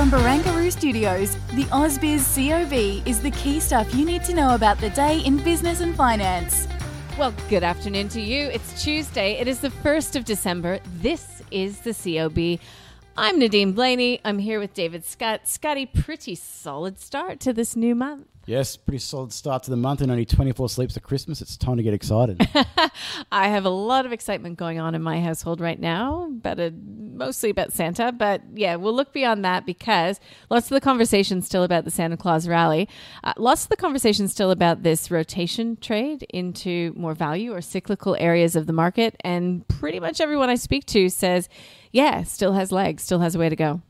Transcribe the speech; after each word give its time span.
From 0.00 0.10
Barangaroo 0.10 0.72
Studios, 0.72 1.34
the 1.52 1.64
AusBiz 1.64 2.24
COB 2.34 3.06
is 3.06 3.20
the 3.20 3.30
key 3.32 3.60
stuff 3.60 3.94
you 3.94 4.06
need 4.06 4.24
to 4.24 4.32
know 4.32 4.54
about 4.54 4.78
the 4.78 4.88
day 4.88 5.18
in 5.26 5.36
business 5.36 5.82
and 5.82 5.94
finance. 5.94 6.66
Well, 7.18 7.34
good 7.50 7.62
afternoon 7.62 8.08
to 8.08 8.20
you. 8.22 8.46
It's 8.46 8.82
Tuesday. 8.82 9.32
It 9.32 9.46
is 9.46 9.60
the 9.60 9.68
1st 9.68 10.16
of 10.16 10.24
December. 10.24 10.80
This 11.02 11.42
is 11.50 11.80
the 11.80 11.92
COB. 11.92 12.58
I'm 13.14 13.38
Nadine 13.38 13.74
Blayney. 13.74 14.22
I'm 14.24 14.38
here 14.38 14.58
with 14.58 14.72
David 14.72 15.04
Scott. 15.04 15.46
Scotty, 15.46 15.84
pretty 15.84 16.34
solid 16.34 16.98
start 16.98 17.38
to 17.40 17.52
this 17.52 17.76
new 17.76 17.94
month. 17.94 18.26
Yes, 18.46 18.76
pretty 18.76 18.98
solid 18.98 19.32
start 19.32 19.62
to 19.64 19.70
the 19.70 19.76
month 19.76 20.00
and 20.00 20.10
only 20.10 20.24
24 20.24 20.70
sleeps 20.70 20.96
at 20.96 21.04
Christmas. 21.04 21.40
It's 21.40 21.56
time 21.56 21.76
to 21.76 21.84
get 21.84 21.94
excited. 21.94 22.40
I 23.30 23.46
have 23.48 23.64
a 23.64 23.70
lot 23.70 24.06
of 24.06 24.12
excitement 24.12 24.58
going 24.58 24.80
on 24.80 24.96
in 24.96 25.02
my 25.02 25.20
household 25.20 25.60
right 25.60 25.78
now, 25.78 26.28
but 26.32 26.58
uh, 26.58 26.70
mostly 27.20 27.50
about 27.50 27.72
Santa. 27.72 28.10
But 28.10 28.42
yeah, 28.54 28.74
we'll 28.74 28.94
look 28.94 29.12
beyond 29.12 29.44
that 29.44 29.64
because 29.64 30.18
lots 30.48 30.66
of 30.66 30.74
the 30.74 30.80
conversation 30.80 31.42
still 31.42 31.62
about 31.62 31.84
the 31.84 31.90
Santa 31.92 32.16
Claus 32.16 32.48
rally. 32.48 32.88
Uh, 33.22 33.34
lots 33.36 33.62
of 33.62 33.68
the 33.68 33.76
conversation 33.76 34.26
still 34.26 34.50
about 34.50 34.82
this 34.82 35.10
rotation 35.10 35.76
trade 35.76 36.24
into 36.30 36.92
more 36.96 37.14
value 37.14 37.54
or 37.54 37.60
cyclical 37.60 38.16
areas 38.18 38.56
of 38.56 38.66
the 38.66 38.72
market. 38.72 39.14
And 39.20 39.68
pretty 39.68 40.00
much 40.00 40.20
everyone 40.20 40.48
I 40.50 40.56
speak 40.56 40.86
to 40.86 41.08
says, 41.10 41.48
yeah, 41.92 42.24
still 42.24 42.54
has 42.54 42.72
legs, 42.72 43.02
still 43.04 43.20
has 43.20 43.34
a 43.36 43.38
way 43.38 43.50
to 43.50 43.56
go. 43.56 43.82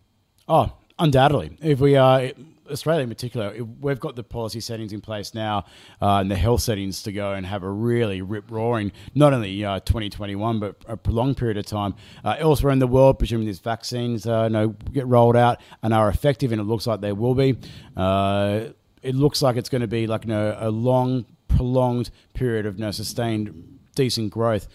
oh, 0.48 0.72
undoubtedly. 0.98 1.56
If 1.62 1.80
we 1.80 1.96
are. 1.96 2.32
Australia 2.70 3.02
in 3.02 3.08
particular, 3.08 3.54
we've 3.80 4.00
got 4.00 4.16
the 4.16 4.22
policy 4.22 4.60
settings 4.60 4.92
in 4.92 5.00
place 5.00 5.34
now 5.34 5.64
uh, 6.00 6.18
and 6.18 6.30
the 6.30 6.36
health 6.36 6.62
settings 6.62 7.02
to 7.04 7.12
go 7.12 7.32
and 7.32 7.46
have 7.46 7.62
a 7.62 7.70
really 7.70 8.22
rip 8.22 8.50
roaring, 8.50 8.92
not 9.14 9.32
only 9.32 9.64
uh, 9.64 9.80
2021, 9.80 10.60
but 10.60 10.76
a 10.86 10.96
prolonged 10.96 11.36
period 11.36 11.56
of 11.56 11.66
time. 11.66 11.94
Uh, 12.24 12.36
elsewhere 12.38 12.72
in 12.72 12.78
the 12.78 12.86
world, 12.86 13.18
presuming 13.18 13.46
these 13.46 13.60
vaccines 13.60 14.26
uh, 14.26 14.44
you 14.44 14.50
know, 14.50 14.68
get 14.92 15.06
rolled 15.06 15.36
out 15.36 15.60
and 15.82 15.92
are 15.92 16.08
effective, 16.08 16.52
and 16.52 16.60
it 16.60 16.64
looks 16.64 16.86
like 16.86 17.00
they 17.00 17.12
will 17.12 17.34
be, 17.34 17.56
uh, 17.96 18.64
it 19.02 19.14
looks 19.14 19.42
like 19.42 19.56
it's 19.56 19.68
going 19.68 19.80
to 19.80 19.88
be 19.88 20.06
like 20.06 20.24
you 20.24 20.30
know, 20.30 20.56
a 20.58 20.70
long, 20.70 21.24
prolonged 21.48 22.10
period 22.34 22.66
of 22.66 22.78
you 22.78 22.84
know, 22.84 22.90
sustained, 22.90 23.78
decent 23.94 24.32
growth. 24.32 24.68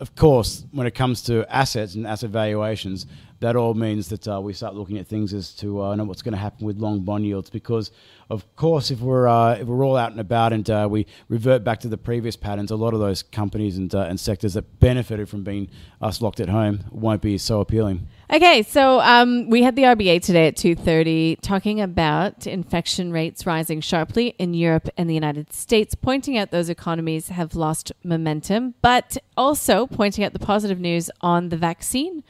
Of 0.00 0.14
course, 0.14 0.64
when 0.72 0.86
it 0.86 0.94
comes 0.94 1.22
to 1.24 1.44
assets 1.54 1.94
and 1.94 2.06
asset 2.06 2.30
valuations, 2.30 3.06
that 3.40 3.56
all 3.56 3.74
means 3.74 4.08
that 4.10 4.28
uh, 4.28 4.40
we 4.40 4.52
start 4.52 4.74
looking 4.74 4.98
at 4.98 5.06
things 5.06 5.32
as 5.32 5.52
to 5.54 5.82
uh, 5.82 5.96
know 5.96 6.04
what's 6.04 6.22
going 6.22 6.32
to 6.32 6.38
happen 6.38 6.66
with 6.66 6.76
long 6.78 7.00
bond 7.00 7.26
yields. 7.26 7.48
Because, 7.48 7.90
of 8.28 8.44
course, 8.54 8.90
if 8.90 9.00
we're 9.00 9.26
uh, 9.26 9.54
if 9.54 9.66
we're 9.66 9.84
all 9.84 9.96
out 9.96 10.12
and 10.12 10.20
about 10.20 10.52
and 10.52 10.68
uh, 10.68 10.86
we 10.90 11.06
revert 11.28 11.64
back 11.64 11.80
to 11.80 11.88
the 11.88 11.96
previous 11.96 12.36
patterns, 12.36 12.70
a 12.70 12.76
lot 12.76 12.92
of 12.92 13.00
those 13.00 13.22
companies 13.22 13.78
and 13.78 13.94
uh, 13.94 14.02
and 14.02 14.20
sectors 14.20 14.54
that 14.54 14.78
benefited 14.78 15.28
from 15.28 15.42
being 15.42 15.68
us 16.02 16.20
locked 16.20 16.38
at 16.38 16.50
home 16.50 16.84
won't 16.90 17.22
be 17.22 17.38
so 17.38 17.60
appealing. 17.60 18.06
Okay, 18.32 18.62
so 18.62 19.00
um, 19.00 19.50
we 19.50 19.64
had 19.64 19.74
the 19.74 19.82
RBA 19.82 20.22
today 20.22 20.46
at 20.46 20.54
2.30 20.54 21.40
talking 21.40 21.80
about 21.80 22.46
infection 22.46 23.10
rates 23.10 23.44
rising 23.44 23.80
sharply 23.80 24.36
in 24.38 24.54
Europe 24.54 24.88
and 24.96 25.10
the 25.10 25.14
United 25.14 25.52
States, 25.52 25.96
pointing 25.96 26.38
out 26.38 26.52
those 26.52 26.68
economies 26.68 27.26
have 27.30 27.56
lost 27.56 27.90
momentum, 28.04 28.74
but 28.82 29.16
also 29.36 29.88
pointing 29.88 30.22
out 30.22 30.32
the 30.32 30.38
positive 30.38 30.78
news 30.78 31.10
on 31.22 31.48
the 31.48 31.56
vaccine 31.56 32.22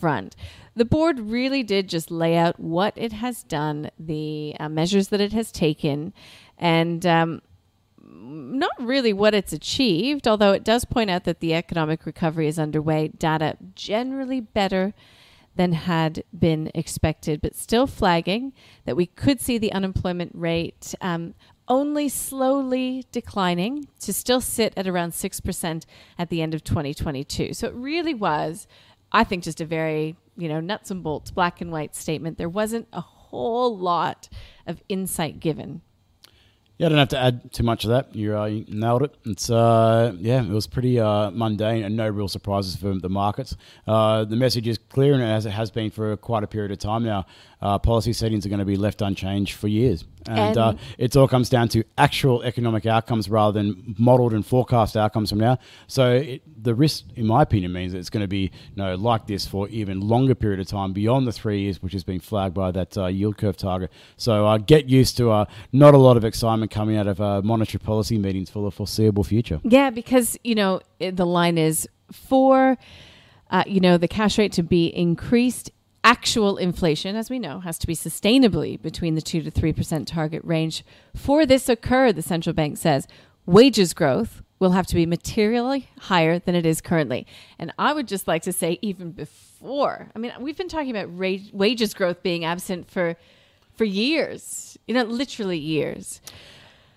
front. 0.00 0.34
The 0.76 0.84
board 0.84 1.20
really 1.20 1.62
did 1.62 1.88
just 1.88 2.10
lay 2.10 2.36
out 2.36 2.58
what 2.58 2.94
it 2.96 3.12
has 3.12 3.42
done, 3.44 3.90
the 3.98 4.56
uh, 4.58 4.68
measures 4.68 5.08
that 5.08 5.20
it 5.20 5.32
has 5.32 5.52
taken, 5.52 6.12
and 6.58 7.06
um, 7.06 7.42
not 8.02 8.72
really 8.78 9.12
what 9.12 9.34
it's 9.34 9.52
achieved, 9.52 10.26
although 10.26 10.52
it 10.52 10.64
does 10.64 10.84
point 10.84 11.10
out 11.10 11.24
that 11.24 11.40
the 11.40 11.54
economic 11.54 12.06
recovery 12.06 12.48
is 12.48 12.58
underway. 12.58 13.08
Data 13.08 13.56
generally 13.74 14.40
better 14.40 14.94
than 15.56 15.72
had 15.72 16.24
been 16.36 16.70
expected, 16.74 17.40
but 17.40 17.54
still 17.54 17.86
flagging 17.86 18.52
that 18.84 18.96
we 18.96 19.06
could 19.06 19.40
see 19.40 19.58
the 19.58 19.72
unemployment 19.72 20.32
rate 20.34 20.94
um, 21.00 21.34
only 21.68 22.08
slowly 22.08 23.06
declining 23.12 23.88
to 24.00 24.12
still 24.12 24.40
sit 24.40 24.72
at 24.76 24.86
around 24.86 25.12
6% 25.12 25.84
at 26.18 26.28
the 26.28 26.42
end 26.42 26.54
of 26.54 26.64
2022. 26.64 27.54
So 27.54 27.68
it 27.68 27.74
really 27.74 28.14
was, 28.14 28.66
I 29.12 29.24
think, 29.24 29.44
just 29.44 29.60
a 29.60 29.64
very, 29.64 30.16
you 30.36 30.48
know, 30.48 30.60
nuts 30.60 30.90
and 30.90 31.02
bolts, 31.02 31.30
black 31.30 31.60
and 31.60 31.70
white 31.70 31.94
statement. 31.94 32.38
There 32.38 32.48
wasn't 32.48 32.88
a 32.92 33.00
whole 33.00 33.76
lot 33.76 34.28
of 34.66 34.82
insight 34.88 35.40
given. 35.40 35.82
Yeah, 36.76 36.86
I 36.86 36.88
don't 36.88 36.98
have 36.98 37.08
to 37.10 37.18
add 37.18 37.52
too 37.52 37.62
much 37.62 37.84
of 37.84 37.90
that. 37.90 38.16
You, 38.16 38.36
uh, 38.36 38.46
you 38.46 38.64
nailed 38.66 39.02
it. 39.04 39.14
It's 39.24 39.48
uh, 39.48 40.12
yeah, 40.18 40.42
it 40.42 40.48
was 40.48 40.66
pretty 40.66 40.98
uh, 40.98 41.30
mundane 41.30 41.84
and 41.84 41.96
no 41.96 42.08
real 42.08 42.26
surprises 42.26 42.74
for 42.74 42.94
the 42.94 43.08
markets. 43.08 43.56
Uh, 43.86 44.24
the 44.24 44.34
message 44.34 44.66
is 44.66 44.76
clear, 44.76 45.14
and 45.14 45.22
as 45.22 45.46
it 45.46 45.50
has 45.50 45.70
been 45.70 45.92
for 45.92 46.16
quite 46.16 46.42
a 46.42 46.48
period 46.48 46.72
of 46.72 46.78
time 46.78 47.04
now, 47.04 47.26
uh, 47.64 47.78
policy 47.78 48.12
settings 48.12 48.44
are 48.46 48.48
going 48.50 48.58
to 48.60 48.64
be 48.64 48.76
left 48.76 49.02
unchanged 49.02 49.54
for 49.54 49.66
years, 49.68 50.04
and, 50.28 50.38
And- 50.38 50.56
uh, 50.58 50.74
it 50.98 51.16
all 51.16 51.26
comes 51.26 51.48
down 51.48 51.68
to 51.70 51.82
actual 51.98 52.42
economic 52.42 52.86
outcomes 52.86 53.28
rather 53.28 53.52
than 53.60 53.94
modelled 53.98 54.34
and 54.34 54.44
forecast 54.46 54.96
outcomes 54.96 55.30
from 55.30 55.38
now. 55.38 55.58
So 55.86 56.12
it, 56.12 56.42
the 56.62 56.74
risk, 56.74 57.04
in 57.16 57.26
my 57.26 57.42
opinion, 57.42 57.72
means 57.72 57.92
that 57.92 57.98
it's 57.98 58.10
going 58.10 58.22
to 58.22 58.28
be 58.28 58.50
you 58.74 58.76
know 58.76 58.94
like 58.94 59.26
this 59.26 59.46
for 59.46 59.68
even 59.70 60.00
longer 60.00 60.34
period 60.34 60.60
of 60.60 60.66
time 60.68 60.92
beyond 60.92 61.26
the 61.26 61.32
three 61.32 61.62
years, 61.62 61.82
which 61.82 61.94
has 61.94 62.04
been 62.04 62.20
flagged 62.20 62.54
by 62.54 62.70
that 62.70 62.96
uh, 62.98 63.06
yield 63.06 63.36
curve 63.38 63.56
target. 63.56 63.90
So 64.16 64.46
uh, 64.46 64.58
get 64.58 64.86
used 64.86 65.16
to 65.16 65.30
uh, 65.30 65.44
not 65.72 65.94
a 65.94 65.98
lot 65.98 66.16
of 66.16 66.24
excitement 66.24 66.70
coming 66.70 66.96
out 66.96 67.06
of 67.06 67.20
uh, 67.20 67.40
monetary 67.42 67.80
policy 67.80 68.18
meetings 68.18 68.50
for 68.50 68.62
the 68.62 68.70
foreseeable 68.70 69.24
future. 69.24 69.60
Yeah, 69.64 69.90
because 69.90 70.38
you 70.44 70.54
know 70.54 70.80
the 70.98 71.26
line 71.26 71.56
is 71.58 71.88
for 72.12 72.76
uh, 73.50 73.64
you 73.66 73.80
know 73.80 73.96
the 73.96 74.08
cash 74.08 74.36
rate 74.38 74.52
to 74.52 74.62
be 74.62 74.86
increased. 74.88 75.70
Actual 76.04 76.58
inflation, 76.58 77.16
as 77.16 77.30
we 77.30 77.38
know, 77.38 77.60
has 77.60 77.78
to 77.78 77.86
be 77.86 77.94
sustainably 77.96 78.80
between 78.80 79.14
the 79.14 79.22
two 79.22 79.42
to 79.42 79.50
three 79.50 79.72
percent 79.72 80.06
target 80.06 80.42
range. 80.44 80.84
For 81.16 81.46
this 81.46 81.64
to 81.64 81.72
occur, 81.72 82.12
the 82.12 82.20
central 82.20 82.52
bank 82.52 82.76
says 82.76 83.08
wages 83.46 83.94
growth 83.94 84.42
will 84.58 84.72
have 84.72 84.86
to 84.86 84.94
be 84.94 85.06
materially 85.06 85.88
higher 85.98 86.38
than 86.38 86.54
it 86.54 86.66
is 86.66 86.80
currently. 86.80 87.26
And 87.58 87.72
I 87.78 87.92
would 87.92 88.06
just 88.06 88.28
like 88.28 88.42
to 88.42 88.52
say, 88.52 88.78
even 88.82 89.12
before, 89.12 90.10
I 90.14 90.18
mean, 90.18 90.32
we've 90.40 90.56
been 90.56 90.68
talking 90.68 90.94
about 90.94 91.10
wages 91.10 91.94
growth 91.94 92.22
being 92.22 92.44
absent 92.44 92.90
for 92.90 93.16
for 93.74 93.84
years, 93.84 94.78
you 94.86 94.94
know, 94.94 95.02
literally 95.04 95.58
years. 95.58 96.20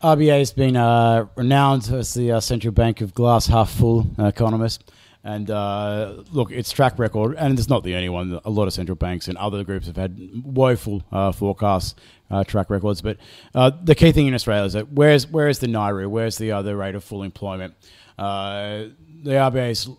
RBA 0.04 0.38
has 0.38 0.54
been 0.54 0.76
uh, 0.76 1.26
renowned 1.36 1.90
as 1.90 2.14
the 2.14 2.34
uh, 2.34 2.40
central 2.40 2.72
bank 2.72 3.02
of 3.02 3.16
glass 3.16 3.48
half 3.48 3.72
full 3.72 4.06
uh, 4.20 4.26
economist. 4.26 4.92
And 5.24 5.52
uh, 5.52 6.24
look, 6.32 6.52
its 6.52 6.72
track 6.72 6.98
record, 6.98 7.36
and 7.38 7.58
it's 7.58 7.68
not 7.68 7.84
the 7.84 7.96
only 7.96 8.10
one. 8.10 8.40
A 8.46 8.50
lot 8.50 8.68
of 8.68 8.74
central 8.74 8.96
banks 8.96 9.28
and 9.28 9.38
other 9.38 9.64
groups 9.64 9.88
have 9.88 9.98
had 9.98 10.18
woeful 10.44 11.04
uh, 11.12 11.32
forecast 11.32 12.00
uh, 12.32 12.44
track 12.44 12.70
records. 12.70 13.02
But 13.02 13.18
uh, 13.54 13.72
the 13.84 13.96
key 13.96 14.12
thing 14.12 14.28
in 14.28 14.34
Australia 14.34 14.66
is 14.66 14.74
that 14.74 14.92
where's 14.92 15.28
where's 15.28 15.60
the 15.60 15.68
NAIRU? 15.68 16.08
Where's 16.10 16.38
the 16.38 16.52
other 16.52 16.78
rate 16.78 16.96
of 16.96 17.04
full 17.04 17.24
employment? 17.24 17.74
Uh, 18.18 18.86
the 19.24 19.32
RBA's 19.32 19.90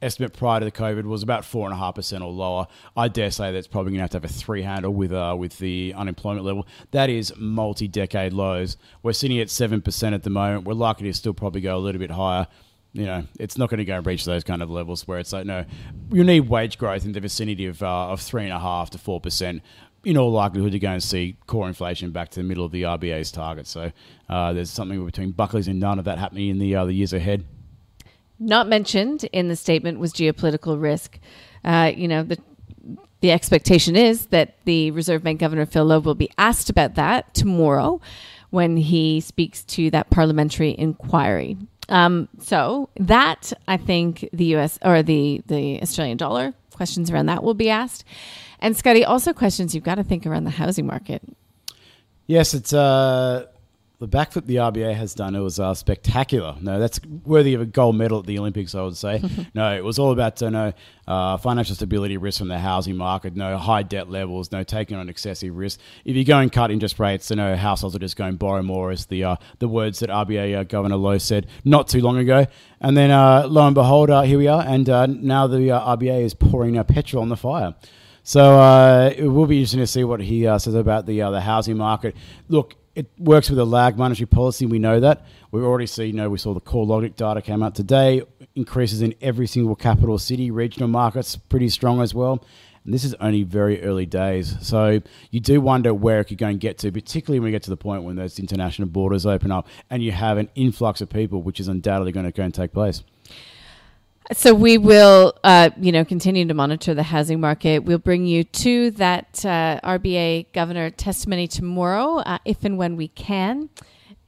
estimate 0.00 0.32
prior 0.32 0.60
to 0.60 0.64
the 0.64 0.72
COVID 0.72 1.04
was 1.04 1.22
about 1.22 1.44
four 1.44 1.66
and 1.66 1.74
a 1.74 1.76
half 1.76 1.94
percent 1.96 2.22
or 2.22 2.30
lower. 2.30 2.66
I 2.96 3.08
dare 3.08 3.30
say 3.30 3.52
that's 3.52 3.66
probably 3.66 3.90
going 3.90 3.98
to 3.98 4.02
have 4.02 4.10
to 4.10 4.16
have 4.16 4.24
a 4.24 4.28
three 4.28 4.62
handle 4.62 4.92
with 4.92 5.12
uh, 5.12 5.34
with 5.38 5.58
the 5.58 5.94
unemployment 5.96 6.46
level. 6.46 6.66
That 6.92 7.10
is 7.10 7.32
multi-decade 7.36 8.32
lows. 8.32 8.76
We're 9.02 9.12
sitting 9.12 9.38
at 9.40 9.50
seven 9.50 9.82
percent 9.82 10.14
at 10.14 10.22
the 10.22 10.30
moment. 10.30 10.64
We're 10.64 10.74
likely 10.74 11.08
to 11.08 11.14
still 11.14 11.34
probably 11.34 11.60
go 11.60 11.76
a 11.76 11.78
little 11.80 11.98
bit 11.98 12.10
higher. 12.10 12.46
You 12.92 13.04
know, 13.04 13.24
it's 13.38 13.58
not 13.58 13.68
going 13.68 13.78
to 13.78 13.84
go 13.84 13.96
and 13.96 14.06
reach 14.06 14.24
those 14.24 14.44
kind 14.44 14.62
of 14.62 14.70
levels 14.70 15.06
where 15.06 15.18
it's 15.18 15.32
like 15.32 15.46
no, 15.46 15.64
you 16.10 16.24
need 16.24 16.48
wage 16.48 16.78
growth 16.78 17.04
in 17.04 17.12
the 17.12 17.20
vicinity 17.20 17.66
of 17.66 17.82
uh, 17.82 18.08
of 18.08 18.20
three 18.20 18.44
and 18.44 18.52
a 18.52 18.58
half 18.58 18.90
to 18.90 18.98
four 18.98 19.20
percent. 19.20 19.62
In 20.04 20.16
all 20.16 20.30
likelihood, 20.30 20.72
you're 20.72 20.80
going 20.80 21.00
to 21.00 21.06
see 21.06 21.36
core 21.46 21.66
inflation 21.66 22.12
back 22.12 22.30
to 22.30 22.40
the 22.40 22.44
middle 22.44 22.64
of 22.64 22.72
the 22.72 22.82
RBA's 22.82 23.30
target. 23.30 23.66
So 23.66 23.92
uh, 24.28 24.52
there's 24.52 24.70
something 24.70 25.04
between 25.04 25.32
Buckley's 25.32 25.68
and 25.68 25.80
none 25.80 25.98
of 25.98 26.04
that 26.06 26.18
happening 26.18 26.48
in 26.48 26.58
the 26.58 26.74
uh, 26.74 26.84
the 26.86 26.94
years 26.94 27.12
ahead. 27.12 27.44
Not 28.38 28.68
mentioned 28.68 29.24
in 29.32 29.48
the 29.48 29.56
statement 29.56 29.98
was 29.98 30.12
geopolitical 30.12 30.80
risk. 30.80 31.18
Uh, 31.64 31.92
you 31.94 32.08
know, 32.08 32.22
the 32.22 32.38
the 33.20 33.32
expectation 33.32 33.96
is 33.96 34.26
that 34.26 34.54
the 34.64 34.90
Reserve 34.92 35.22
Bank 35.22 35.40
Governor 35.40 35.66
Phil 35.66 35.84
Lowe 35.84 35.98
will 35.98 36.14
be 36.14 36.30
asked 36.38 36.70
about 36.70 36.94
that 36.94 37.34
tomorrow 37.34 38.00
when 38.50 38.76
he 38.76 39.20
speaks 39.20 39.64
to 39.64 39.90
that 39.90 40.10
parliamentary 40.10 40.74
inquiry. 40.78 41.56
Um, 41.88 42.28
so 42.40 42.90
that 42.96 43.52
I 43.66 43.76
think 43.76 44.28
the 44.32 44.44
U.S. 44.46 44.78
or 44.82 45.02
the 45.02 45.42
the 45.46 45.80
Australian 45.82 46.16
dollar 46.16 46.54
questions 46.74 47.10
around 47.10 47.26
that 47.26 47.42
will 47.42 47.54
be 47.54 47.70
asked, 47.70 48.04
and 48.60 48.76
Scotty 48.76 49.04
also 49.04 49.32
questions 49.32 49.74
you've 49.74 49.84
got 49.84 49.96
to 49.96 50.04
think 50.04 50.26
around 50.26 50.44
the 50.44 50.50
housing 50.50 50.86
market. 50.86 51.22
Yes, 52.26 52.52
it's 52.52 52.74
uh, 52.74 53.46
the 54.00 54.06
backflip 54.06 54.46
the 54.46 54.56
RBA 54.56 54.94
has 54.94 55.12
done. 55.12 55.34
It 55.34 55.40
was 55.40 55.58
uh, 55.58 55.74
spectacular. 55.74 56.54
No, 56.60 56.78
that's 56.78 57.00
worthy 57.24 57.54
of 57.54 57.60
a 57.60 57.66
gold 57.66 57.96
medal 57.96 58.20
at 58.20 58.26
the 58.26 58.38
Olympics. 58.38 58.76
I 58.76 58.82
would 58.82 58.96
say. 58.96 59.20
no, 59.54 59.74
it 59.76 59.82
was 59.82 59.98
all 59.98 60.12
about 60.12 60.40
uh, 60.40 60.50
no 60.50 60.72
uh, 61.08 61.36
financial 61.38 61.74
stability 61.74 62.16
risk 62.16 62.38
from 62.38 62.46
the 62.46 62.58
housing 62.58 62.96
market. 62.96 63.34
No 63.34 63.56
high 63.56 63.82
debt 63.82 64.08
levels. 64.08 64.52
No 64.52 64.62
taking 64.62 64.96
on 64.96 65.08
excessive 65.08 65.56
risk. 65.56 65.80
If 66.04 66.14
you 66.14 66.24
go 66.24 66.38
and 66.38 66.52
cut 66.52 66.70
interest 66.70 67.00
rates, 67.00 67.28
you 67.30 67.36
know 67.36 67.56
households 67.56 67.96
are 67.96 67.98
just 67.98 68.16
going 68.16 68.32
to 68.32 68.38
borrow 68.38 68.62
more. 68.62 68.92
As 68.92 69.06
the 69.06 69.24
uh, 69.24 69.36
the 69.58 69.66
words 69.66 69.98
that 69.98 70.10
RBA 70.10 70.58
uh, 70.58 70.62
Governor 70.62 70.96
Lowe 70.96 71.18
said 71.18 71.48
not 71.64 71.88
too 71.88 72.00
long 72.00 72.18
ago. 72.18 72.46
And 72.80 72.96
then 72.96 73.10
uh, 73.10 73.48
lo 73.48 73.66
and 73.66 73.74
behold, 73.74 74.10
uh, 74.10 74.22
here 74.22 74.38
we 74.38 74.46
are. 74.46 74.62
And 74.64 74.88
uh, 74.88 75.06
now 75.06 75.48
the 75.48 75.72
uh, 75.72 75.96
RBA 75.96 76.22
is 76.22 76.34
pouring 76.34 76.82
petrol 76.84 77.22
on 77.22 77.30
the 77.30 77.36
fire. 77.36 77.74
So 78.28 78.60
uh, 78.60 79.10
it 79.16 79.26
will 79.26 79.46
be 79.46 79.56
interesting 79.56 79.80
to 79.80 79.86
see 79.86 80.04
what 80.04 80.20
he 80.20 80.46
uh, 80.46 80.58
says 80.58 80.74
about 80.74 81.06
the 81.06 81.22
uh, 81.22 81.30
the 81.30 81.40
housing 81.40 81.78
market. 81.78 82.14
Look, 82.48 82.74
it 82.98 83.06
works 83.16 83.48
with 83.48 83.60
a 83.60 83.64
lag 83.64 83.96
monetary 83.96 84.26
policy. 84.26 84.66
We 84.66 84.80
know 84.80 84.98
that. 84.98 85.24
We 85.52 85.62
already 85.62 85.86
see. 85.86 86.06
You 86.06 86.14
know, 86.14 86.28
we 86.28 86.36
saw 86.36 86.52
the 86.52 86.60
CoreLogic 86.60 87.14
data 87.14 87.40
came 87.40 87.62
out 87.62 87.76
today. 87.76 88.22
Increases 88.56 89.02
in 89.02 89.14
every 89.22 89.46
single 89.46 89.76
capital 89.76 90.18
city, 90.18 90.50
regional 90.50 90.88
markets 90.88 91.36
pretty 91.36 91.68
strong 91.68 92.02
as 92.02 92.12
well. 92.12 92.44
And 92.84 92.92
this 92.92 93.04
is 93.04 93.14
only 93.20 93.44
very 93.44 93.80
early 93.84 94.04
days. 94.04 94.56
So 94.62 95.00
you 95.30 95.38
do 95.38 95.60
wonder 95.60 95.94
where 95.94 96.18
it 96.18 96.24
could 96.24 96.38
go 96.38 96.48
and 96.48 96.58
get 96.58 96.78
to, 96.78 96.90
particularly 96.90 97.38
when 97.38 97.44
we 97.44 97.50
get 97.52 97.62
to 97.64 97.70
the 97.70 97.76
point 97.76 98.02
when 98.02 98.16
those 98.16 98.40
international 98.40 98.88
borders 98.88 99.26
open 99.26 99.52
up 99.52 99.68
and 99.90 100.02
you 100.02 100.10
have 100.10 100.36
an 100.36 100.48
influx 100.56 101.00
of 101.00 101.08
people, 101.08 101.40
which 101.40 101.60
is 101.60 101.68
undoubtedly 101.68 102.10
going 102.10 102.26
to 102.26 102.32
go 102.32 102.42
and 102.42 102.52
take 102.52 102.72
place. 102.72 103.04
So 104.32 104.54
we 104.54 104.76
will, 104.76 105.34
uh, 105.42 105.70
you 105.80 105.90
know, 105.90 106.04
continue 106.04 106.46
to 106.46 106.52
monitor 106.52 106.92
the 106.92 107.02
housing 107.02 107.40
market. 107.40 107.84
We'll 107.84 107.96
bring 107.96 108.26
you 108.26 108.44
to 108.44 108.90
that 108.92 109.42
uh, 109.42 109.80
RBA 109.82 110.52
governor 110.52 110.90
testimony 110.90 111.48
tomorrow, 111.48 112.18
uh, 112.18 112.38
if 112.44 112.62
and 112.62 112.76
when 112.76 112.96
we 112.96 113.08
can. 113.08 113.70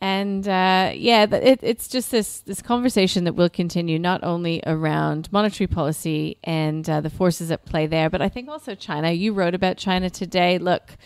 And 0.01 0.49
uh, 0.49 0.93
yeah, 0.95 1.25
it, 1.25 1.61
it's 1.63 1.87
just 1.87 2.11
this 2.11 2.41
this 2.41 2.63
conversation 2.63 3.25
that 3.25 3.35
will 3.35 3.51
continue 3.51 3.99
not 3.99 4.25
only 4.25 4.63
around 4.67 5.31
monetary 5.31 5.67
policy 5.67 6.39
and 6.43 6.89
uh, 6.89 7.03
the 7.03 7.11
forces 7.11 7.51
at 7.51 7.67
play 7.67 7.87
there, 7.87 8.09
but 8.09 8.23
I 8.23 8.31
think 8.31 8.49
also 8.49 8.75
China. 8.75 9.11
You 9.11 9.35
wrote 9.35 9.55
about 9.55 9.77
China 9.77 10.09
today. 10.09 10.59
Look. 10.59 10.97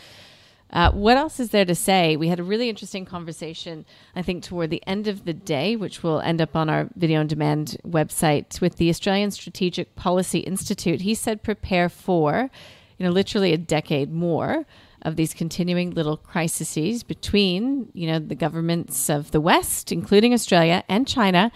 Uh, 0.75 0.91
what 0.91 1.17
else 1.17 1.39
is 1.39 1.51
there 1.51 1.65
to 1.65 1.75
say? 1.75 2.17
We 2.17 2.27
had 2.27 2.41
a 2.41 2.43
really 2.43 2.69
interesting 2.69 3.05
conversation, 3.05 3.87
I 4.17 4.23
think, 4.23 4.43
toward 4.43 4.71
the 4.71 4.83
end 4.89 5.07
of 5.07 5.25
the 5.25 5.33
day, 5.33 5.77
which 5.77 6.03
will 6.03 6.21
end 6.21 6.43
up 6.43 6.57
on 6.57 6.69
our 6.69 6.89
video 6.97 7.21
on 7.21 7.29
demand 7.29 7.77
website 7.87 8.61
with 8.61 8.77
the 8.77 8.91
Australian 8.91 9.31
Strategic 9.31 9.95
Policy 9.95 10.41
Institute. 10.41 11.03
He 11.03 11.15
said, 11.15 11.45
prepare 11.45 11.89
for, 11.89 12.51
you 12.99 13.07
know, 13.07 13.13
literally 13.13 13.53
a 13.53 13.59
decade 13.59 14.13
more 14.13 14.67
of 15.03 15.15
these 15.15 15.33
continuing 15.33 15.93
little 15.93 16.17
crises 16.17 17.05
between, 17.05 17.89
you 17.93 18.09
know, 18.09 18.19
the 18.19 18.35
governments 18.35 19.09
of 19.09 19.31
the 19.31 19.41
West, 19.41 19.93
including 19.93 20.33
Australia 20.35 20.83
and 20.89 21.07
China, 21.07 21.53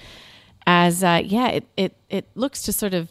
as, 0.64 1.02
uh, 1.02 1.20
yeah, 1.24 1.48
it, 1.48 1.64
it, 1.76 1.96
it 2.08 2.28
looks 2.36 2.62
to 2.62 2.72
sort 2.72 2.94
of 2.94 3.10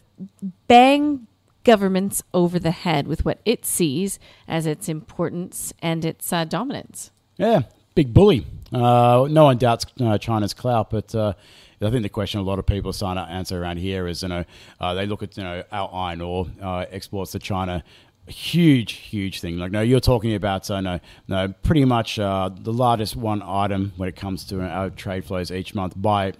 bang 0.68 1.26
governments 1.68 2.22
over 2.32 2.58
the 2.58 2.70
head 2.70 3.06
with 3.06 3.26
what 3.26 3.38
it 3.44 3.66
sees 3.66 4.18
as 4.48 4.64
its 4.64 4.88
importance 4.88 5.70
and 5.82 6.02
its 6.02 6.32
uh, 6.32 6.42
dominance. 6.46 7.10
Yeah, 7.36 7.64
big 7.94 8.14
bully. 8.14 8.46
Uh, 8.72 9.28
no 9.30 9.44
one 9.44 9.58
doubts 9.58 9.84
uh, 10.00 10.16
China's 10.16 10.54
clout, 10.54 10.88
but 10.88 11.14
uh, 11.14 11.34
I 11.82 11.90
think 11.90 12.04
the 12.04 12.08
question 12.08 12.40
a 12.40 12.42
lot 12.42 12.58
of 12.58 12.64
people 12.64 12.88
are 12.88 12.94
starting 12.94 13.22
to 13.22 13.30
answer 13.30 13.62
around 13.62 13.76
here 13.76 14.08
is, 14.08 14.22
you 14.22 14.30
know, 14.30 14.44
uh, 14.80 14.94
they 14.94 15.04
look 15.04 15.22
at 15.22 15.36
you 15.36 15.44
know 15.44 15.62
our 15.70 15.90
iron 15.92 16.22
ore 16.22 16.46
uh, 16.62 16.86
exports 16.90 17.32
to 17.32 17.38
China. 17.38 17.84
Huge, 18.28 18.92
huge 18.92 19.40
thing. 19.40 19.58
Like, 19.58 19.70
no, 19.70 19.82
you're 19.82 20.00
talking 20.00 20.34
about, 20.34 20.70
uh, 20.70 20.80
no, 20.80 21.00
no, 21.28 21.48
pretty 21.62 21.84
much 21.84 22.18
uh, 22.18 22.50
the 22.52 22.72
largest 22.72 23.14
one 23.14 23.42
item 23.42 23.92
when 23.98 24.08
it 24.08 24.16
comes 24.16 24.44
to 24.46 24.62
our 24.62 24.88
trade 24.88 25.24
flows 25.26 25.50
each 25.50 25.74
month 25.74 25.94
by 25.96 26.32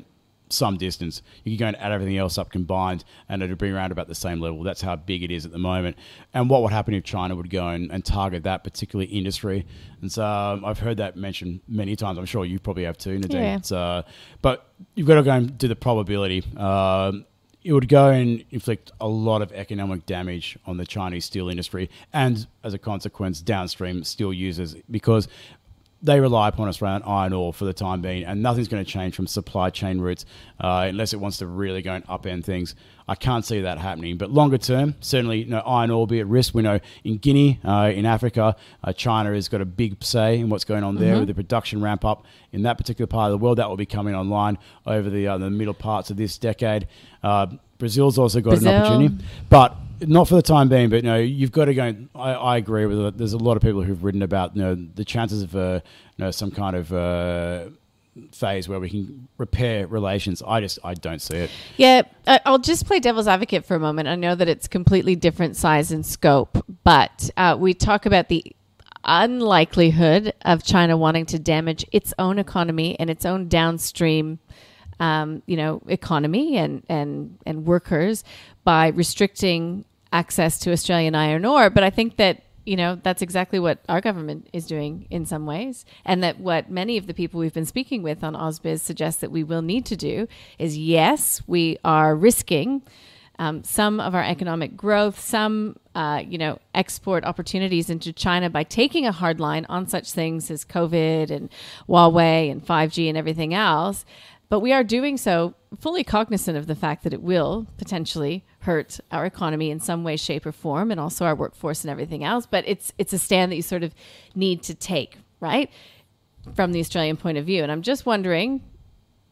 some 0.51 0.77
distance. 0.77 1.23
You 1.45 1.57
can 1.57 1.59
go 1.59 1.67
and 1.69 1.77
add 1.77 1.93
everything 1.93 2.17
else 2.17 2.39
up 2.39 2.51
combined, 2.51 3.05
and 3.29 3.43
it'll 3.43 3.57
bring 3.57 3.73
around 3.73 3.93
about 3.93 4.09
the 4.09 4.15
same 4.15 4.41
level. 4.41 4.63
That's 4.63 4.81
how 4.81 4.97
big 4.97 5.23
it 5.23 5.31
is 5.31 5.45
at 5.45 5.53
the 5.53 5.59
moment. 5.59 5.97
And 6.35 6.49
what 6.51 6.63
would 6.63 6.73
happen 6.73 6.95
if 6.95 7.05
China 7.05 7.37
would 7.37 7.51
go 7.51 7.69
and, 7.69 7.91
and 7.91 8.05
target 8.05 8.45
that 8.45 8.65
particular 8.65 9.07
industry? 9.09 9.67
And 10.01 10.11
so 10.11 10.25
um, 10.25 10.65
I've 10.65 10.79
heard 10.79 10.99
that 10.99 11.17
mentioned 11.17 11.61
many 11.69 11.97
times. 11.97 12.19
I'm 12.19 12.27
sure 12.27 12.45
you 12.45 12.59
probably 12.59 12.85
have 12.85 12.99
too, 12.99 13.19
Nadine. 13.19 13.61
Yeah. 13.71 13.77
Uh, 13.77 14.03
but 14.43 14.67
you've 14.95 15.07
got 15.07 15.17
to 15.17 15.23
go 15.23 15.33
and 15.33 15.59
do 15.59 15.69
the 15.69 15.77
probability. 15.77 16.45
Um, 16.57 17.25
it 17.65 17.73
would 17.73 17.89
go 17.89 18.09
and 18.09 18.45
inflict 18.51 18.93
a 19.01 19.09
lot 19.09 19.43
of 19.43 19.53
economic 19.53 20.07
damage 20.07 20.57
on 20.65 20.77
the 20.77 20.87
Chinese 20.87 21.25
steel 21.25 21.49
industry 21.49 21.91
and, 22.13 22.47
as 22.63 22.73
a 22.73 22.79
consequence, 22.79 23.41
downstream 23.41 24.05
steel 24.05 24.33
users 24.33 24.77
because 24.91 25.29
they 26.01 26.21
rely 26.21 26.49
upon 26.49 26.69
us 26.69 26.81
around 26.81 27.03
iron 27.05 27.33
ore 27.33 27.53
for 27.53 27.65
the 27.65 27.73
time 27.73 28.01
being, 28.01 28.25
and 28.25 28.43
nothing's 28.43 28.69
going 28.69 28.85
to 28.85 28.91
change 28.91 29.17
from 29.17 29.27
supply 29.27 29.71
chain 29.71 30.01
routes 30.01 30.25
uh, 30.61 30.87
unless 30.89 31.13
it 31.13 31.17
wants 31.17 31.39
to 31.39 31.47
really 31.47 31.83
go 31.83 31.93
and 31.95 32.07
upend 32.07 32.45
things. 32.45 32.75
I 33.09 33.15
can't 33.15 33.45
see 33.45 33.63
that 33.63 33.79
happening. 33.79 34.17
But 34.17 34.31
longer 34.31 34.59
term, 34.59 34.95
certainly, 35.01 35.39
you 35.39 35.47
know, 35.47 35.61
iron 35.61 35.91
ore 35.91 36.01
will 36.01 36.07
be 36.07 36.21
at 36.21 36.27
risk. 36.27 36.55
We 36.55 36.63
know 36.63 36.79
in 37.05 37.17
Guinea, 37.17 37.59
uh, 37.65 37.91
in 37.93 38.07
Africa, 38.07 38.55
uh, 38.85 38.93
China 38.93 39.33
has 39.33 39.49
got 39.49 39.61
a 39.61 39.65
big 39.65 40.05
say 40.05 40.39
in 40.39 40.51
what's 40.51 40.65
going 40.65 40.85
on 40.85 40.97
there 40.97 41.19
with 41.19 41.29
the 41.29 41.35
production 41.35 41.81
ramp 41.81 42.05
up 42.05 42.27
in 42.53 42.63
that 42.63 42.79
particular 42.79 43.07
part 43.07 43.33
of 43.33 43.39
the 43.39 43.43
world. 43.43 43.59
That 43.59 43.69
will 43.69 43.77
be 43.77 43.87
coming 43.87 44.15
online 44.15 44.59
over 44.87 45.09
the, 45.09 45.27
uh, 45.27 45.39
the 45.39 45.51
middle 45.51 45.75
parts 45.75 46.11
of 46.11 46.17
this 46.17 46.39
decade. 46.39 46.87
Uh, 47.23 47.47
Brazil's 47.79 48.19
also 48.19 48.41
got 48.41 48.51
Brazil. 48.51 48.73
an 48.73 48.83
opportunity, 48.83 49.25
but 49.49 49.77
not 50.01 50.29
for 50.29 50.35
the 50.35 50.43
time 50.43 50.69
being. 50.69 50.89
But 50.89 51.05
no, 51.05 51.17
you've 51.17 51.53
got 51.53 51.67
to 51.67 51.75
go. 51.75 51.95
I, 52.15 52.33
I 52.33 52.57
agree 52.57 52.87
with 52.87 52.99
it. 52.99 53.19
There's 53.19 53.33
a 53.33 53.39
lot 53.39 53.57
of 53.57 53.63
people 53.63 53.83
who've 53.83 54.03
written 54.03 54.23
about 54.23 54.57
you 54.57 54.63
know 54.63 54.75
the 54.75 55.05
chances 55.05 55.43
of 55.43 55.57
uh, 55.57 55.81
you 56.17 56.25
know 56.25 56.31
some 56.31 56.51
kind 56.51 56.77
of 56.77 56.93
uh, 56.93 57.69
phase 58.33 58.69
where 58.69 58.81
we 58.81 58.91
can 58.91 59.29
repair 59.39 59.87
relations. 59.87 60.43
I 60.47 60.61
just 60.61 60.79
I 60.85 60.95
don't 60.95 61.21
see 61.21 61.37
it. 61.37 61.51
Yeah, 61.77 62.03
I'll 62.27 62.59
just 62.59 62.87
play 62.87 63.01
devil's 63.01 63.29
advocate 63.29 63.65
for 63.65 63.75
a 63.75 63.81
moment. 63.81 64.09
I 64.09 64.15
know 64.15 64.35
that 64.35 64.49
it's 64.49 64.69
completely 64.69 65.17
different 65.17 65.57
size 65.57 65.93
and 65.93 66.05
scope, 66.05 66.65
but 66.85 67.31
uh, 67.37 67.57
we 67.59 67.75
talk 67.75 68.07
about 68.07 68.29
the 68.29 68.45
unlikelihood 69.05 70.35
of 70.43 70.63
China 70.63 70.97
wanting 70.97 71.27
to 71.27 71.39
damage 71.39 71.85
its 71.93 72.13
own 72.19 72.39
economy 72.39 72.99
and 72.99 73.09
its 73.09 73.25
own 73.25 73.49
downstream, 73.49 74.39
um, 75.01 75.43
you 75.47 75.57
know, 75.57 75.83
economy 75.89 76.57
and 76.57 76.83
and 76.89 77.39
and 77.47 77.67
workers 77.67 78.25
by 78.65 78.89
restricting 78.89 79.85
access 80.13 80.59
to 80.61 80.73
Australian 80.73 81.15
iron 81.15 81.45
ore. 81.45 81.71
But 81.71 81.85
I 81.85 81.91
think 81.91 82.17
that 82.17 82.43
you 82.65 82.77
know 82.77 82.99
that's 83.03 83.23
exactly 83.23 83.59
what 83.59 83.79
our 83.89 84.01
government 84.01 84.49
is 84.53 84.67
doing 84.67 85.07
in 85.11 85.25
some 85.27 85.47
ways, 85.47 85.85
and 86.05 86.23
that 86.23 86.39
what 86.39 86.71
many 86.71 86.97
of 86.97 87.07
the 87.07 87.15
people 87.15 87.41
we've 87.41 87.55
been 87.55 87.65
speaking 87.67 88.03
with 88.03 88.23
on 88.23 88.35
AusBiz 88.35 88.81
suggest 88.81 89.21
that 89.21 89.31
we 89.31 89.43
will 89.43 89.63
need 89.63 89.87
to 89.87 89.97
do 89.97 90.29
is 90.59 90.77
yes, 90.77 91.43
we 91.47 91.79
are 91.85 92.15
risking 92.15 92.83
um, 93.39 93.63
some 93.63 94.01
of 94.01 94.15
our 94.15 94.25
economic 94.25 94.77
growth, 94.77 95.19
some 95.19 95.77
uh, 95.95 96.23
you 96.27 96.39
know 96.39 96.59
export 96.75 97.25
opportunities 97.25 97.89
into 97.89 98.13
China 98.13 98.51
by 98.51 98.65
taking 98.65 99.07
a 99.07 99.13
hard 99.13 99.41
line 99.41 99.65
on 99.69 99.87
such 99.87 100.13
things 100.13 100.51
as 100.51 100.65
COVID 100.65 101.31
and 101.31 101.49
Huawei 101.89 102.51
and 102.51 102.65
5G 102.65 103.09
and 103.09 103.17
everything 103.17 103.55
else. 103.55 104.05
But 104.49 104.61
we 104.61 104.73
are 104.73 104.83
doing 104.83 105.17
so 105.17 105.55
fully 105.79 106.03
cognizant 106.03 106.57
of 106.57 106.67
the 106.67 106.75
fact 106.75 107.05
that 107.05 107.13
it 107.13 107.23
will 107.23 107.67
potentially 107.77 108.45
hurt 108.61 109.01
our 109.13 109.25
economy 109.25 109.71
in 109.71 109.81
some 109.81 110.05
way, 110.05 110.17
shape, 110.17 110.45
or 110.45 110.53
form, 110.53 110.91
and 110.91 110.99
also 110.99 111.25
our 111.25 111.35
workforce 111.35 111.85
and 111.85 111.91
everything 111.91 112.25
else. 112.25 112.47
But 112.47 112.65
it's 112.67 112.93
it's 112.99 113.13
a 113.13 113.19
stand 113.19 113.53
that 113.53 113.57
you 113.57 113.63
sort 113.63 113.83
of 113.83 113.95
need 114.35 114.63
to 114.65 114.75
take, 114.75 115.19
right, 115.41 115.71
from 116.55 116.73
the 116.73 116.81
Australian 116.81 117.17
point 117.17 117.39
of 117.39 117.47
view. 117.47 117.63
And 117.63 117.71
I'm 117.71 117.83
just 117.83 118.07
wondering, 118.07 118.63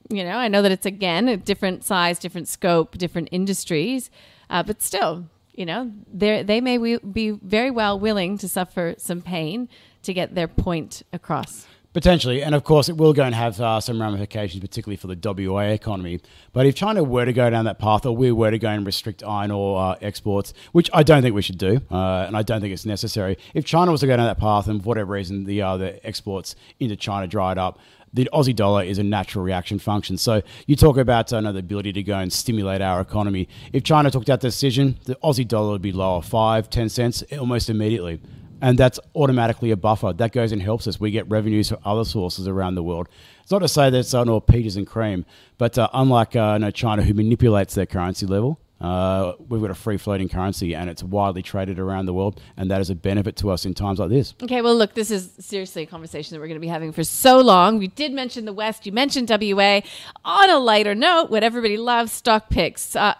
you 0.08 0.24
know, 0.24 0.36
I 0.36 0.48
know 0.48 0.62
that 0.62 0.72
it's 0.72 0.86
again 0.86 1.28
a 1.28 1.36
different 1.36 1.84
size, 1.84 2.18
different 2.18 2.48
scope, 2.48 2.96
different 2.98 3.28
industries, 3.32 4.10
uh, 4.50 4.62
but 4.62 4.80
still, 4.80 5.26
you 5.54 5.66
know, 5.66 5.92
they 6.12 6.42
they 6.42 6.60
may 6.60 6.96
be 6.96 7.30
very 7.30 7.70
well 7.70 7.98
willing 7.98 8.38
to 8.38 8.48
suffer 8.48 8.94
some 8.98 9.22
pain 9.22 9.68
to 10.02 10.14
get 10.14 10.34
their 10.34 10.48
point 10.48 11.02
across. 11.12 11.66
Potentially, 11.96 12.42
and 12.42 12.54
of 12.54 12.62
course, 12.62 12.90
it 12.90 12.98
will 12.98 13.14
go 13.14 13.22
and 13.22 13.34
have 13.34 13.58
uh, 13.58 13.80
some 13.80 13.98
ramifications, 13.98 14.60
particularly 14.60 14.98
for 14.98 15.06
the 15.06 15.16
WA 15.48 15.60
economy. 15.60 16.20
But 16.52 16.66
if 16.66 16.74
China 16.74 17.02
were 17.02 17.24
to 17.24 17.32
go 17.32 17.48
down 17.48 17.64
that 17.64 17.78
path, 17.78 18.04
or 18.04 18.14
we 18.14 18.30
were 18.32 18.50
to 18.50 18.58
go 18.58 18.68
and 18.68 18.84
restrict 18.84 19.24
iron 19.24 19.50
ore 19.50 19.80
uh, 19.80 19.96
exports, 20.02 20.52
which 20.72 20.90
I 20.92 21.02
don't 21.02 21.22
think 21.22 21.34
we 21.34 21.40
should 21.40 21.56
do, 21.56 21.80
uh, 21.90 22.24
and 22.26 22.36
I 22.36 22.42
don't 22.42 22.60
think 22.60 22.74
it's 22.74 22.84
necessary. 22.84 23.38
If 23.54 23.64
China 23.64 23.92
was 23.92 24.00
to 24.00 24.06
go 24.06 24.14
down 24.14 24.26
that 24.26 24.36
path, 24.36 24.68
and 24.68 24.82
for 24.82 24.88
whatever 24.88 25.14
reason 25.14 25.44
the 25.44 25.62
uh, 25.62 25.78
the 25.78 26.06
exports 26.06 26.54
into 26.78 26.96
China 26.96 27.26
dried 27.26 27.56
up, 27.56 27.78
the 28.12 28.28
Aussie 28.30 28.54
dollar 28.54 28.82
is 28.84 28.98
a 28.98 29.02
natural 29.02 29.42
reaction 29.42 29.78
function. 29.78 30.18
So 30.18 30.42
you 30.66 30.76
talk 30.76 30.98
about 30.98 31.32
uh, 31.32 31.40
the 31.50 31.60
ability 31.60 31.94
to 31.94 32.02
go 32.02 32.18
and 32.18 32.30
stimulate 32.30 32.82
our 32.82 33.00
economy. 33.00 33.48
If 33.72 33.84
China 33.84 34.10
took 34.10 34.26
that 34.26 34.40
decision, 34.40 34.98
the 35.06 35.14
Aussie 35.24 35.48
dollar 35.48 35.70
would 35.70 35.80
be 35.80 35.92
lower, 35.92 36.20
five, 36.20 36.68
ten 36.68 36.90
cents, 36.90 37.24
almost 37.32 37.70
immediately. 37.70 38.20
And 38.60 38.78
that's 38.78 38.98
automatically 39.14 39.70
a 39.70 39.76
buffer. 39.76 40.12
That 40.12 40.32
goes 40.32 40.52
and 40.52 40.62
helps 40.62 40.86
us. 40.86 40.98
We 41.00 41.10
get 41.10 41.28
revenues 41.28 41.68
from 41.68 41.78
other 41.84 42.04
sources 42.04 42.48
around 42.48 42.74
the 42.74 42.82
world. 42.82 43.08
It's 43.42 43.50
not 43.50 43.60
to 43.60 43.68
say 43.68 43.90
that 43.90 43.98
it's 43.98 44.14
uh, 44.14 44.24
all 44.24 44.40
peaches 44.40 44.76
and 44.76 44.86
cream, 44.86 45.24
but 45.58 45.78
uh, 45.78 45.88
unlike 45.92 46.34
uh, 46.34 46.54
you 46.54 46.58
know, 46.60 46.70
China, 46.70 47.02
who 47.02 47.14
manipulates 47.14 47.74
their 47.74 47.86
currency 47.86 48.26
level, 48.26 48.58
uh, 48.80 49.32
we've 49.48 49.62
got 49.62 49.70
a 49.70 49.74
free 49.74 49.96
floating 49.96 50.28
currency 50.28 50.74
and 50.74 50.90
it's 50.90 51.02
widely 51.02 51.42
traded 51.42 51.78
around 51.78 52.06
the 52.06 52.12
world, 52.12 52.40
and 52.56 52.70
that 52.70 52.80
is 52.80 52.90
a 52.90 52.94
benefit 52.94 53.36
to 53.36 53.50
us 53.50 53.64
in 53.64 53.72
times 53.72 53.98
like 53.98 54.10
this. 54.10 54.34
Okay, 54.42 54.60
well, 54.60 54.76
look, 54.76 54.94
this 54.94 55.10
is 55.10 55.30
seriously 55.38 55.82
a 55.84 55.86
conversation 55.86 56.34
that 56.34 56.40
we're 56.40 56.48
going 56.48 56.60
to 56.60 56.64
be 56.64 56.68
having 56.68 56.92
for 56.92 57.04
so 57.04 57.40
long. 57.40 57.78
We 57.78 57.88
did 57.88 58.12
mention 58.12 58.44
the 58.44 58.52
West, 58.52 58.84
you 58.84 58.92
mentioned 58.92 59.30
WA. 59.30 59.80
On 60.24 60.50
a 60.50 60.58
lighter 60.58 60.94
note, 60.94 61.30
what 61.30 61.42
everybody 61.42 61.76
loves 61.76 62.12
stock 62.12 62.50
picks. 62.50 62.94
Uh, 62.94 63.14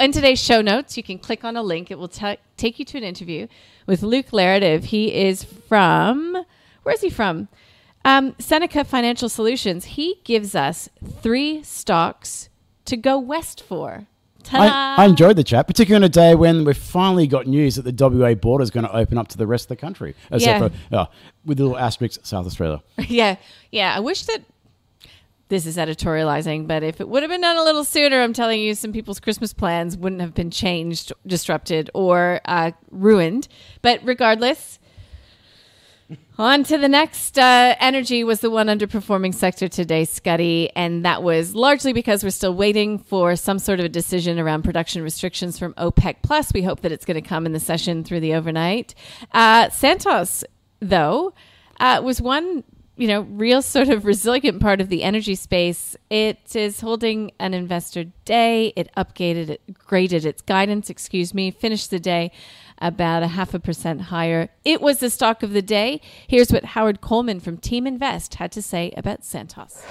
in 0.00 0.12
today's 0.12 0.42
show 0.42 0.60
notes, 0.62 0.96
you 0.96 1.02
can 1.02 1.18
click 1.18 1.44
on 1.44 1.56
a 1.56 1.62
link. 1.62 1.90
It 1.90 1.98
will 1.98 2.08
ta- 2.08 2.36
take 2.56 2.78
you 2.78 2.84
to 2.86 2.98
an 2.98 3.04
interview 3.04 3.46
with 3.86 4.02
Luke 4.02 4.32
Laretive. 4.32 4.84
He 4.84 5.14
is 5.14 5.44
from, 5.44 6.44
where's 6.82 7.02
he 7.02 7.10
from? 7.10 7.48
Um, 8.04 8.34
Seneca 8.38 8.84
Financial 8.84 9.28
Solutions. 9.28 9.84
He 9.84 10.20
gives 10.24 10.54
us 10.54 10.88
three 11.20 11.62
stocks 11.62 12.48
to 12.86 12.96
go 12.96 13.18
west 13.18 13.62
for. 13.62 14.06
I, 14.52 14.96
I, 14.98 15.04
enjoyed 15.04 15.36
the 15.36 15.44
chat, 15.44 15.66
particularly 15.66 16.02
on 16.02 16.06
a 16.06 16.08
day 16.08 16.34
when 16.34 16.64
we've 16.64 16.76
finally 16.76 17.26
got 17.26 17.46
news 17.46 17.76
that 17.76 17.82
the 17.82 18.08
WA 18.08 18.34
border 18.34 18.62
is 18.62 18.70
going 18.70 18.86
to 18.86 18.96
open 18.96 19.18
up 19.18 19.28
to 19.28 19.38
the 19.38 19.46
rest 19.46 19.64
of 19.64 19.68
the 19.68 19.76
country, 19.76 20.14
except 20.32 20.62
Yeah. 20.62 20.68
for 20.90 20.96
uh, 20.96 21.06
with 21.44 21.60
little 21.60 21.76
asterisks, 21.76 22.26
South 22.26 22.46
Australia. 22.46 22.82
yeah, 22.98 23.36
yeah. 23.70 23.94
I 23.94 24.00
wish 24.00 24.22
that 24.24 24.42
this 25.50 25.66
is 25.66 25.76
editorializing, 25.76 26.66
but 26.66 26.82
if 26.82 27.00
it 27.00 27.08
would 27.08 27.22
have 27.22 27.30
been 27.30 27.42
done 27.42 27.56
a 27.56 27.62
little 27.62 27.84
sooner, 27.84 28.22
I'm 28.22 28.32
telling 28.32 28.60
you, 28.60 28.74
some 28.74 28.92
people's 28.92 29.20
Christmas 29.20 29.52
plans 29.52 29.96
wouldn't 29.96 30.22
have 30.22 30.32
been 30.32 30.50
changed, 30.50 31.12
disrupted, 31.26 31.90
or 31.92 32.40
uh, 32.46 32.70
ruined. 32.90 33.48
But 33.82 34.00
regardless, 34.04 34.78
on 36.38 36.64
to 36.64 36.78
the 36.78 36.88
next. 36.88 37.38
Uh, 37.38 37.74
energy 37.80 38.24
was 38.24 38.40
the 38.40 38.50
one 38.50 38.68
underperforming 38.68 39.34
sector 39.34 39.68
today, 39.68 40.04
Scotty, 40.04 40.70
and 40.74 41.04
that 41.04 41.22
was 41.22 41.54
largely 41.54 41.92
because 41.92 42.24
we're 42.24 42.30
still 42.30 42.54
waiting 42.54 42.98
for 42.98 43.36
some 43.36 43.58
sort 43.58 43.78
of 43.78 43.86
a 43.86 43.90
decision 43.90 44.38
around 44.38 44.62
production 44.62 45.02
restrictions 45.02 45.58
from 45.58 45.74
OPEC. 45.74 46.16
Plus, 46.22 46.52
we 46.52 46.62
hope 46.62 46.80
that 46.80 46.92
it's 46.92 47.04
going 47.04 47.20
to 47.20 47.28
come 47.28 47.44
in 47.44 47.52
the 47.52 47.60
session 47.60 48.04
through 48.04 48.20
the 48.20 48.34
overnight. 48.34 48.94
Uh, 49.32 49.68
Santos, 49.70 50.42
though, 50.80 51.34
uh, 51.78 52.00
was 52.02 52.20
one 52.20 52.64
you 53.00 53.08
know 53.08 53.22
real 53.22 53.62
sort 53.62 53.88
of 53.88 54.04
resilient 54.04 54.60
part 54.60 54.80
of 54.80 54.90
the 54.90 55.02
energy 55.02 55.34
space. 55.34 55.96
It 56.10 56.54
is 56.54 56.80
holding 56.80 57.32
an 57.38 57.54
investor 57.54 58.04
day. 58.26 58.74
It 58.76 58.90
upgraded, 58.94 59.48
it 59.48 59.78
graded 59.78 60.26
its 60.26 60.42
guidance. 60.42 60.90
Excuse 60.90 61.32
me, 61.32 61.50
finished 61.50 61.90
the 61.90 61.98
day 61.98 62.30
about 62.78 63.22
a 63.22 63.28
half 63.28 63.54
a 63.54 63.58
percent 63.58 64.02
higher. 64.02 64.50
It 64.66 64.82
was 64.82 64.98
the 64.98 65.08
stock 65.08 65.42
of 65.42 65.52
the 65.52 65.62
day. 65.62 66.02
Here's 66.28 66.50
what 66.50 66.64
Howard 66.64 67.00
Coleman 67.00 67.40
from 67.40 67.56
Team 67.56 67.86
Invest 67.86 68.34
had 68.34 68.52
to 68.52 68.60
say 68.60 68.92
about 68.98 69.24
Santos. 69.24 69.82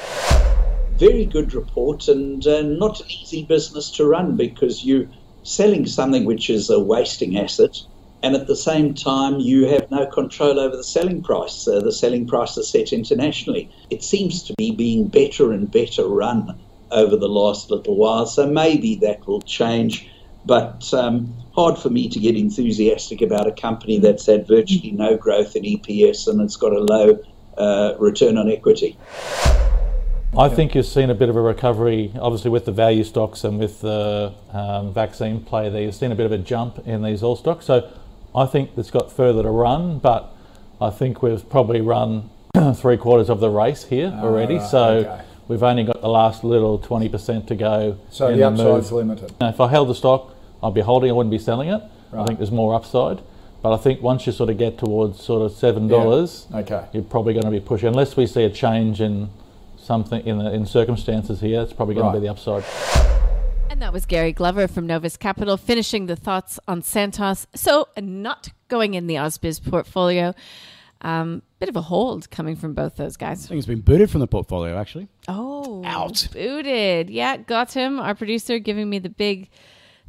very 0.97 1.25
good 1.25 1.53
report 1.53 2.07
and 2.09 2.45
uh, 2.45 2.61
not 2.61 2.99
an 2.99 3.07
easy 3.09 3.43
business 3.43 3.89
to 3.91 4.05
run 4.05 4.35
because 4.35 4.83
you're 4.85 5.07
selling 5.43 5.87
something 5.87 6.25
which 6.25 6.49
is 6.49 6.69
a 6.69 6.79
wasting 6.79 7.39
asset 7.39 7.81
and 8.21 8.35
at 8.35 8.47
the 8.47 8.55
same 8.55 8.93
time 8.93 9.39
you 9.39 9.67
have 9.67 9.89
no 9.91 10.05
control 10.05 10.59
over 10.59 10.75
the 10.75 10.83
selling 10.83 11.23
price. 11.23 11.67
Uh, 11.67 11.79
the 11.79 11.91
selling 11.91 12.27
price 12.27 12.57
is 12.57 12.69
set 12.69 12.91
internationally. 12.91 13.69
It 13.89 14.03
seems 14.03 14.43
to 14.43 14.53
be 14.57 14.71
being 14.71 15.07
better 15.07 15.51
and 15.51 15.71
better 15.71 16.05
run 16.05 16.59
over 16.91 17.15
the 17.15 17.29
last 17.29 17.69
little 17.69 17.95
while, 17.95 18.25
so 18.25 18.47
maybe 18.47 18.95
that 18.95 19.25
will 19.27 19.41
change. 19.41 20.09
But 20.45 20.91
um, 20.93 21.33
hard 21.53 21.77
for 21.77 21.89
me 21.89 22.09
to 22.09 22.19
get 22.19 22.35
enthusiastic 22.35 23.21
about 23.21 23.47
a 23.47 23.51
company 23.51 23.99
that's 23.99 24.25
had 24.25 24.47
virtually 24.47 24.91
no 24.91 25.17
growth 25.17 25.55
in 25.55 25.63
EPS 25.63 26.27
and 26.27 26.41
it's 26.41 26.55
got 26.55 26.73
a 26.73 26.79
low 26.79 27.19
uh, 27.57 27.95
return 27.99 28.38
on 28.38 28.49
equity. 28.49 28.97
I 30.38 30.47
think 30.47 30.75
you've 30.75 30.85
seen 30.85 31.09
a 31.09 31.15
bit 31.15 31.29
of 31.29 31.35
a 31.35 31.41
recovery, 31.41 32.13
obviously 32.19 32.51
with 32.51 32.65
the 32.65 32.71
value 32.71 33.03
stocks 33.03 33.43
and 33.43 33.59
with 33.59 33.81
the 33.81 34.33
um, 34.51 34.93
vaccine 34.93 35.43
play 35.43 35.69
there. 35.69 35.81
You've 35.81 35.95
seen 35.95 36.11
a 36.11 36.15
bit 36.15 36.27
of 36.27 36.31
a 36.31 36.38
jump 36.38 36.88
in 36.88 37.01
these 37.01 37.23
all 37.23 37.35
stocks. 37.35 37.65
So 37.65 37.91
I 38.36 38.45
think 38.45 38.71
it's 38.77 38.91
got 38.91 39.12
further 39.12 39.43
to 39.43 39.50
run, 39.50 40.00
but 40.00 40.31
I 40.79 40.89
think 40.89 41.21
we've 41.21 41.48
probably 41.50 41.81
run 41.81 42.29
three 42.75 42.98
quarters 42.98 43.29
of 43.29 43.39
the 43.39 43.50
race 43.50 43.86
here 43.86 44.12
ah, 44.15 44.24
already. 44.24 44.57
right, 44.57 44.69
so 44.69 44.83
okay. 44.98 45.21
we've 45.48 45.63
only 45.63 45.83
got 45.83 46.01
the 46.01 46.09
last 46.09 46.43
little 46.43 46.79
20% 46.79 47.48
to 47.48 47.55
go. 47.55 47.98
So 48.09 48.36
the 48.36 48.43
upside's 48.43 48.91
limited. 48.91 49.33
Now, 49.39 49.50
if 49.50 49.59
I 49.59 49.67
held 49.67 49.89
the 49.89 49.95
stock, 49.95 50.33
I'd 50.62 50.74
be 50.74 50.81
holding, 50.81 51.09
I 51.09 51.13
wouldn't 51.13 51.31
be 51.31 51.39
selling 51.39 51.69
it. 51.69 51.81
I 52.13 52.25
think 52.25 52.39
there's 52.39 52.51
more 52.51 52.74
upside. 52.75 53.21
But 53.62 53.74
I 53.74 53.77
think 53.77 54.01
once 54.01 54.25
you 54.25 54.31
sort 54.31 54.50
of 54.50 54.57
get 54.57 54.77
towards 54.77 55.21
sort 55.21 55.41
of 55.41 55.51
$7, 55.51 56.48
Yeah, 56.50 56.57
okay. 56.59 56.86
you're 56.93 57.03
probably 57.03 57.33
going 57.33 57.45
to 57.45 57.51
be 57.51 57.59
pushing, 57.59 57.89
unless 57.89 58.15
we 58.15 58.25
see 58.25 58.43
a 58.43 58.50
change 58.50 59.01
in 59.01 59.29
something 59.77 60.25
in 60.25 60.38
the 60.38 60.53
in 60.53 60.65
circumstances 60.65 61.41
here, 61.41 61.62
it's 61.62 61.74
probably 61.74 61.95
going 61.95 62.07
Right. 62.07 62.13
to 62.13 62.19
be 62.19 62.27
the 62.27 62.31
upside. 62.31 62.63
And 63.79 63.86
that 63.86 63.93
was 63.93 64.05
Gary 64.05 64.33
Glover 64.33 64.67
from 64.67 64.88
Novus 64.88 65.15
Capital 65.15 65.55
finishing 65.55 66.07
the 66.07 66.17
thoughts 66.17 66.59
on 66.67 66.81
Santos. 66.81 67.48
So, 67.55 67.88
not 67.98 68.50
going 68.67 68.93
in 68.93 69.07
the 69.07 69.15
Ausbiz 69.15 69.63
portfolio. 69.63 70.36
Um, 71.00 71.43
bit 71.59 71.69
of 71.69 71.77
a 71.77 71.81
hold 71.83 72.29
coming 72.29 72.57
from 72.57 72.74
both 72.74 72.98
those 72.98 73.15
guys. 73.15 73.45
I 73.45 73.48
think 73.48 73.59
it's 73.59 73.67
been 73.67 73.79
booted 73.79 74.12
from 74.12 74.19
the 74.19 74.27
portfolio, 74.27 74.77
actually. 74.77 75.07
Oh, 75.29 75.81
Out. 75.86 76.27
Booted. 76.33 77.09
Yeah, 77.09 77.38
got 77.38 77.71
him. 77.71 78.01
Our 78.01 78.15
producer 78.15 78.59
giving 78.59 78.89
me 78.89 79.00
the 79.00 79.07
big 79.07 79.50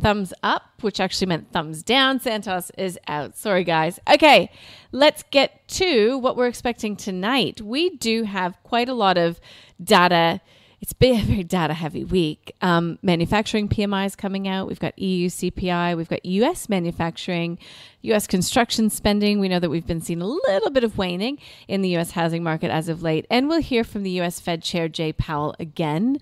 thumbs 0.00 0.34
up, 0.42 0.64
which 0.80 0.98
actually 0.98 1.28
meant 1.28 1.52
thumbs 1.52 1.84
down. 1.84 2.18
Santos 2.18 2.72
is 2.76 2.98
out. 3.06 3.36
Sorry, 3.36 3.62
guys. 3.62 4.00
Okay, 4.12 4.50
let's 4.90 5.22
get 5.30 5.68
to 5.68 6.18
what 6.18 6.36
we're 6.36 6.48
expecting 6.48 6.96
tonight. 6.96 7.60
We 7.60 7.90
do 7.90 8.24
have 8.24 8.60
quite 8.64 8.88
a 8.88 8.94
lot 8.94 9.16
of 9.16 9.38
data. 9.80 10.40
It's 10.80 10.94
been 10.94 11.20
a 11.20 11.22
very 11.22 11.44
data 11.44 11.74
heavy 11.74 12.04
week. 12.04 12.54
Um, 12.62 12.98
manufacturing 13.02 13.68
is 13.70 14.16
coming 14.16 14.48
out. 14.48 14.66
We've 14.66 14.80
got 14.80 14.98
EU 14.98 15.28
CPI. 15.28 15.94
We've 15.94 16.08
got 16.08 16.24
US 16.24 16.70
manufacturing, 16.70 17.58
US 18.00 18.26
construction 18.26 18.88
spending. 18.88 19.40
We 19.40 19.48
know 19.48 19.58
that 19.58 19.68
we've 19.68 19.86
been 19.86 20.00
seeing 20.00 20.22
a 20.22 20.26
little 20.26 20.70
bit 20.70 20.82
of 20.82 20.96
waning 20.96 21.38
in 21.68 21.82
the 21.82 21.96
US 21.98 22.12
housing 22.12 22.42
market 22.42 22.70
as 22.70 22.88
of 22.88 23.02
late. 23.02 23.26
And 23.28 23.46
we'll 23.46 23.60
hear 23.60 23.84
from 23.84 24.04
the 24.04 24.20
US 24.22 24.40
Fed 24.40 24.62
Chair 24.62 24.88
Jay 24.88 25.12
Powell 25.12 25.54
again 25.60 26.18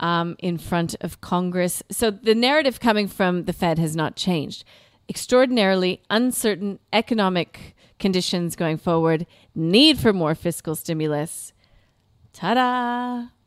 um, 0.00 0.36
in 0.40 0.58
front 0.58 0.94
of 1.00 1.22
Congress. 1.22 1.82
So 1.90 2.10
the 2.10 2.34
narrative 2.34 2.80
coming 2.80 3.08
from 3.08 3.44
the 3.44 3.54
Fed 3.54 3.78
has 3.78 3.96
not 3.96 4.14
changed. 4.14 4.62
Extraordinarily 5.08 6.02
uncertain 6.10 6.80
economic 6.92 7.74
conditions 7.98 8.56
going 8.56 8.76
forward, 8.76 9.26
need 9.54 9.98
for 9.98 10.12
more 10.12 10.34
fiscal 10.34 10.74
stimulus. 10.74 11.54
Ta 12.34 12.54
da! 12.54 13.41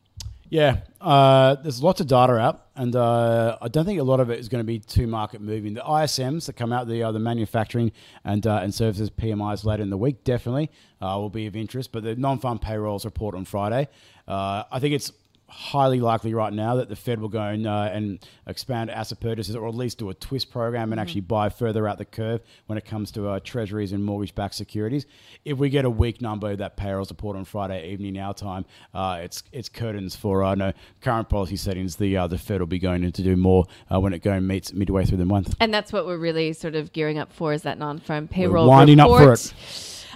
Yeah, 0.50 0.82
uh, 1.02 1.56
there's 1.56 1.82
lots 1.82 2.02
of 2.02 2.08
data 2.08 2.34
out, 2.34 2.68
and 2.76 2.96
uh, 2.96 3.58
I 3.62 3.68
don't 3.68 3.86
think 3.86 4.00
a 4.00 4.04
lot 4.04 4.20
of 4.20 4.30
it 4.30 4.40
is 4.40 4.48
going 4.48 4.60
to 4.60 4.66
be 4.66 4.78
too 4.78 5.08
market 5.08 5.42
moving. 5.42 5.74
The 5.74 5.82
ISMs 5.82 6.46
that 6.46 6.54
come 6.54 6.72
out, 6.72 6.88
the 6.88 7.02
uh, 7.02 7.12
the 7.12 7.20
manufacturing 7.20 7.92
and 8.24 8.46
uh, 8.46 8.60
and 8.62 8.74
services 8.74 9.10
PMIs 9.10 9.66
later 9.66 9.82
in 9.82 9.90
the 9.90 9.98
week 9.98 10.24
definitely 10.24 10.70
uh, 11.02 11.18
will 11.18 11.32
be 11.32 11.48
of 11.48 11.56
interest. 11.56 11.92
But 11.92 12.04
the 12.04 12.16
non-farm 12.16 12.60
payrolls 12.60 13.06
report 13.06 13.34
on 13.34 13.46
Friday, 13.46 13.88
uh, 14.28 14.64
I 14.72 14.80
think 14.80 14.94
it's 14.94 15.12
highly 15.48 16.00
likely 16.00 16.34
right 16.34 16.52
now 16.52 16.76
that 16.76 16.90
the 16.90 16.96
Fed 16.96 17.20
will 17.20 17.30
go 17.30 17.42
and, 17.42 17.68
uh, 17.68 17.90
and 17.92 18.20
expand 18.48 18.90
asset 18.90 19.20
purchases, 19.20 19.56
or 19.56 19.68
at 19.68 19.76
least 19.76 20.00
do 20.00 20.10
a 20.10 20.14
twist 20.14 20.52
program 20.52 20.92
and 20.92 21.00
actually 21.00 21.22
buy 21.22 21.50
further 21.50 21.88
out 21.88 21.98
the 21.98 22.06
curve 22.06 22.42
when 22.66 22.78
it 22.78 22.86
comes 22.86 23.12
to 23.12 23.30
uh, 23.30 23.40
treasuries 23.44 23.92
and 23.92 24.04
mortgage-backed 24.04 24.56
securities. 24.56 25.06
If 25.44 25.58
we 25.58 25.70
get 25.70 25.86
a 25.86 25.90
weak 25.90 26.22
number, 26.22 26.56
that 26.56 26.78
payrolls 26.78 27.10
report 27.10 27.38
on 27.38 27.46
Friday 27.46 27.92
evening 27.92 28.18
our 28.18 28.34
time, 28.34 28.66
uh, 28.94 29.20
it's 29.22 29.44
it's 29.52 29.70
curtains 29.70 30.16
for 30.16 30.44
uh, 30.44 30.56
no 30.56 30.74
current 31.02 31.30
policy 31.30 31.56
settings. 31.56 31.96
The 31.96 32.18
uh, 32.18 32.28
the 32.28 32.38
Fed 32.38 32.60
will 32.60 32.68
be 32.68 32.80
going 32.80 33.04
in 33.04 33.12
to 33.12 33.24
do 33.24 33.36
more 33.36 33.66
uh, 33.92 34.00
when 34.00 34.14
it 34.14 34.24
go 34.24 34.32
and 34.32 34.48
meets 34.48 34.74
midway 34.74 35.06
through 35.06 35.20
the 35.20 35.26
month. 35.26 35.56
And 35.60 35.74
that's 35.74 35.94
what 35.94 36.06
we're 36.06 36.18
really 36.18 36.54
sort 36.54 36.76
of 36.76 36.92
gearing 36.92 37.18
up 37.18 37.32
for 37.32 37.54
is 37.54 37.62
that 37.64 37.78
non-farm 37.78 38.28
payroll 38.28 38.68
winding 38.68 39.00
up 39.00 39.10
for 39.10 39.34
it. 39.34 39.54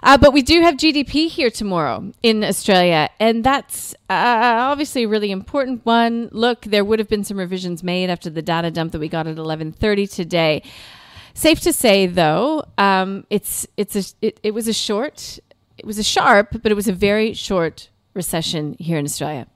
Uh, 0.01 0.17
but 0.17 0.33
we 0.33 0.41
do 0.41 0.61
have 0.61 0.75
GDP 0.75 1.27
here 1.27 1.49
tomorrow 1.49 2.11
in 2.23 2.43
Australia, 2.43 3.09
and 3.19 3.43
that's 3.43 3.93
uh, 4.09 4.69
obviously 4.71 5.03
a 5.03 5.07
really 5.07 5.31
important 5.31 5.85
one. 5.85 6.29
Look, 6.31 6.61
there 6.61 6.85
would 6.85 6.99
have 6.99 7.09
been 7.09 7.23
some 7.23 7.37
revisions 7.37 7.83
made 7.83 8.09
after 8.09 8.29
the 8.29 8.41
data 8.41 8.71
dump 8.71 8.91
that 8.93 8.99
we 8.99 9.09
got 9.09 9.27
at 9.27 9.35
11:30 9.35 10.13
today. 10.13 10.63
Safe 11.33 11.59
to 11.61 11.73
say, 11.73 12.07
though, 12.07 12.63
um, 12.77 13.25
it's 13.29 13.67
it's 13.77 13.95
a 13.95 14.03
it, 14.25 14.39
it 14.43 14.53
was 14.53 14.67
a 14.67 14.73
short, 14.73 15.39
it 15.77 15.85
was 15.85 15.97
a 15.97 16.03
sharp, 16.03 16.61
but 16.61 16.71
it 16.71 16.75
was 16.75 16.87
a 16.87 16.93
very 16.93 17.33
short 17.33 17.89
recession 18.13 18.75
here 18.79 18.97
in 18.97 19.05
Australia. 19.05 19.47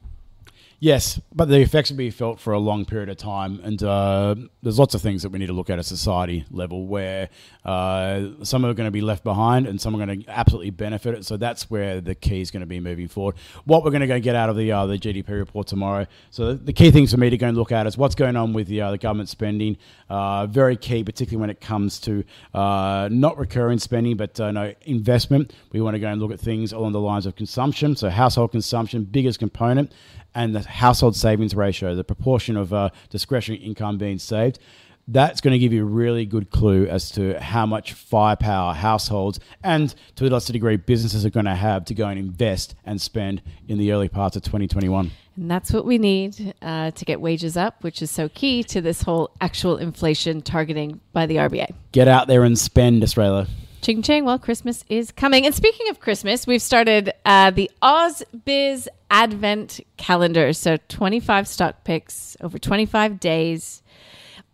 Yes, 0.84 1.18
but 1.34 1.46
the 1.46 1.62
effects 1.62 1.92
will 1.92 1.98
be 1.98 2.10
felt 2.10 2.42
for 2.42 2.52
a 2.52 2.60
long 2.60 2.84
period 2.84 3.08
of 3.08 3.16
time, 3.16 3.62
and 3.64 3.82
uh, 3.82 4.36
there's 4.62 4.78
lots 4.78 4.94
of 4.94 5.02
things 5.02 5.24
that 5.24 5.30
we 5.30 5.40
need 5.40 5.46
to 5.46 5.54
look 5.54 5.70
at 5.70 5.76
at 5.76 5.80
a 5.80 5.84
society 5.84 6.44
level 6.52 6.88
where 6.88 7.30
uh, 7.64 8.26
some 8.44 8.66
are 8.66 8.74
going 8.74 8.88
to 8.88 8.92
be 8.92 9.00
left 9.00 9.24
behind 9.24 9.66
and 9.66 9.80
some 9.80 9.96
are 9.96 10.06
going 10.06 10.24
to 10.24 10.30
absolutely 10.30 10.72
benefit 10.72 11.16
it. 11.16 11.24
So 11.24 11.38
that's 11.38 11.70
where 11.72 12.02
the 12.02 12.14
key 12.14 12.42
is 12.42 12.52
going 12.52 12.60
to 12.60 12.68
be 12.68 12.82
moving 12.82 13.08
forward. 13.08 13.36
What 13.64 13.86
we're 13.86 13.92
going 13.92 14.02
to 14.02 14.08
go 14.08 14.20
get 14.20 14.36
out 14.36 14.50
of 14.50 14.58
the 14.58 14.74
uh, 14.74 14.86
the 14.86 14.98
GDP 14.98 15.30
report 15.30 15.68
tomorrow. 15.68 16.06
So 16.32 16.54
the 16.54 16.74
key 16.74 16.92
things 16.92 17.12
for 17.12 17.18
me 17.18 17.30
to 17.30 17.38
go 17.38 17.48
and 17.48 17.56
look 17.56 17.72
at 17.72 17.88
is 17.88 17.98
what's 17.98 18.16
going 18.16 18.36
on 18.36 18.52
with 18.52 18.68
the 18.68 18.82
uh, 18.82 18.92
the 18.92 18.98
government 18.98 19.30
spending. 19.30 19.78
Uh, 20.10 20.48
very 20.48 20.76
key, 20.76 21.02
particularly 21.02 21.40
when 21.40 21.50
it 21.50 21.62
comes 21.62 21.98
to 22.02 22.26
uh, 22.54 23.08
not 23.10 23.38
recurring 23.38 23.80
spending, 23.80 24.18
but 24.18 24.38
no 24.38 24.74
investment. 24.82 25.54
We 25.72 25.80
want 25.80 25.96
to 25.96 26.00
go 26.00 26.10
and 26.10 26.22
look 26.22 26.34
at 26.34 26.42
things 26.42 26.74
along 26.74 26.92
the 26.92 27.00
lines 27.00 27.26
of 27.26 27.38
consumption. 27.38 27.96
So 27.96 28.10
household 28.10 28.52
consumption, 28.52 29.06
biggest 29.06 29.40
component 29.40 29.94
and 30.36 30.56
the 30.56 30.62
household 30.62 31.16
savings 31.16 31.56
ratio, 31.56 31.96
the 31.96 32.04
proportion 32.04 32.58
of 32.58 32.74
uh, 32.74 32.90
discretionary 33.10 33.64
income 33.64 33.98
being 33.98 34.20
saved, 34.20 34.60
that's 35.08 35.42
going 35.42 35.52
to 35.52 35.60
give 35.60 35.74
you 35.74 35.82
a 35.82 35.86
really 35.86 36.26
good 36.26 36.50
clue 36.50 36.86
as 36.88 37.12
to 37.12 37.40
how 37.42 37.66
much 37.66 37.94
firepower 37.94 38.74
households 38.74 39.40
and 39.64 39.94
to 40.16 40.26
a 40.26 40.30
lesser 40.30 40.54
degree 40.54 40.78
businesses 40.78 41.26
are 41.26 41.30
going 41.30 41.46
to 41.46 41.56
have 41.56 41.86
to 41.86 41.94
go 41.94 42.08
and 42.08 42.18
invest 42.18 42.76
and 42.86 43.02
spend 43.02 43.42
in 43.68 43.78
the 43.78 43.92
early 43.92 44.08
parts 44.08 44.36
of 44.36 44.44
2021. 44.44 45.12
And 45.36 45.52
that's 45.52 45.74
what 45.74 45.86
we 45.86 45.98
need 45.98 46.54
uh, 46.62 46.92
to 46.92 47.06
get 47.06 47.20
wages 47.20 47.58
up, 47.58 47.84
which 47.84 48.02
is 48.02 48.12
so 48.12 48.30
key 48.30 48.64
to 48.66 48.82
this 48.82 49.02
whole 49.02 49.32
actual 49.42 49.78
inflation 49.78 50.42
targeting 50.42 51.02
by 51.12 51.26
the 51.26 51.38
RBA. 51.38 51.74
Get 51.92 52.08
out 52.08 52.28
there 52.28 52.44
and 52.44 52.58
spend, 52.58 53.04
Australia. 53.04 53.48
Ching 53.84 54.02
ching. 54.02 54.24
Well, 54.24 54.40
Christmas 54.40 54.86
is 54.88 55.12
coming. 55.12 55.46
And 55.46 55.54
speaking 55.54 55.90
of 55.90 56.00
Christmas, 56.00 56.48
we've 56.48 56.62
started 56.62 57.12
uh, 57.26 57.52
the 57.52 57.70
AusBiz 57.82 58.88
Advent 59.12 59.82
calendar. 59.98 60.54
So 60.54 60.78
25 60.88 61.50
stock 61.50 61.84
picks 61.84 62.38
over 62.40 62.58
25 62.58 63.20
days 63.20 63.83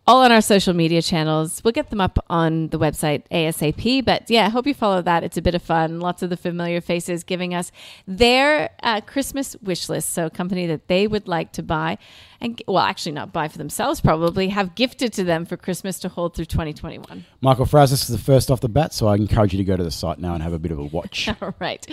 all 0.06 0.22
on 0.22 0.32
our 0.32 0.40
social 0.40 0.74
media 0.74 1.02
channels. 1.02 1.62
We'll 1.62 1.72
get 1.72 1.90
them 1.90 2.00
up 2.00 2.18
on 2.28 2.68
the 2.68 2.78
website 2.78 3.22
ASAP. 3.30 4.04
But 4.04 4.30
yeah, 4.30 4.48
hope 4.48 4.66
you 4.66 4.74
follow 4.74 5.02
that. 5.02 5.22
It's 5.22 5.36
a 5.36 5.42
bit 5.42 5.54
of 5.54 5.62
fun. 5.62 6.00
Lots 6.00 6.22
of 6.22 6.30
the 6.30 6.36
familiar 6.36 6.80
faces 6.80 7.22
giving 7.22 7.54
us 7.54 7.70
their 8.06 8.70
uh, 8.82 9.00
Christmas 9.02 9.56
wish 9.62 9.88
list. 9.88 10.10
So, 10.10 10.26
a 10.26 10.30
company 10.30 10.66
that 10.66 10.88
they 10.88 11.06
would 11.06 11.28
like 11.28 11.52
to 11.52 11.62
buy 11.62 11.98
and, 12.40 12.60
well, 12.66 12.78
actually 12.78 13.12
not 13.12 13.32
buy 13.32 13.48
for 13.48 13.58
themselves, 13.58 14.00
probably 14.00 14.48
have 14.48 14.74
gifted 14.74 15.12
to 15.14 15.24
them 15.24 15.44
for 15.44 15.56
Christmas 15.56 15.98
to 16.00 16.08
hold 16.08 16.34
through 16.34 16.46
2021. 16.46 17.24
Michael 17.40 17.66
Fraz, 17.66 17.90
this 17.90 18.02
is 18.02 18.08
the 18.08 18.22
first 18.22 18.50
off 18.50 18.60
the 18.60 18.68
bat. 18.68 18.92
So, 18.94 19.06
I 19.06 19.16
encourage 19.16 19.52
you 19.52 19.58
to 19.58 19.64
go 19.64 19.76
to 19.76 19.84
the 19.84 19.90
site 19.90 20.18
now 20.18 20.34
and 20.34 20.42
have 20.42 20.52
a 20.52 20.58
bit 20.58 20.72
of 20.72 20.78
a 20.78 20.84
watch. 20.84 21.28
all 21.42 21.54
right. 21.60 21.86